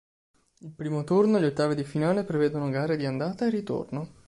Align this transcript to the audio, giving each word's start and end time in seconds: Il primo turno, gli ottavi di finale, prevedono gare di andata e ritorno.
Il 0.61 0.71
primo 0.71 1.03
turno, 1.03 1.39
gli 1.39 1.45
ottavi 1.45 1.75
di 1.75 1.83
finale, 1.83 2.23
prevedono 2.23 2.69
gare 2.71 2.97
di 2.97 3.05
andata 3.05 3.45
e 3.45 3.51
ritorno. 3.51 4.09